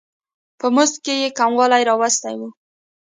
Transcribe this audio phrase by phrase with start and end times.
[0.59, 2.41] په مزد کې یې کموالی راوستی و.